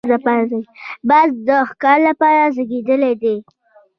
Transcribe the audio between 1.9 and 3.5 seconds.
لپاره زېږېدلی دی